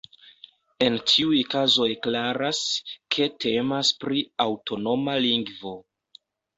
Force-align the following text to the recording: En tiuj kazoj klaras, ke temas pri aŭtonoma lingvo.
En 0.85 0.95
tiuj 1.11 1.41
kazoj 1.55 1.87
klaras, 2.07 2.63
ke 3.19 3.31
temas 3.47 3.95
pri 4.03 4.27
aŭtonoma 4.51 5.19
lingvo. 5.31 5.81